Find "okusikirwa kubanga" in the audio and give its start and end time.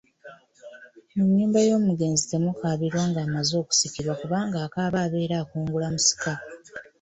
3.61-4.57